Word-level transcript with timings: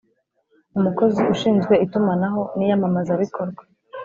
umukozi 0.77 1.21
ushinzwe 1.33 1.73
itumanaho 1.85 2.41
n’iyamamazabikorwa 2.55 3.61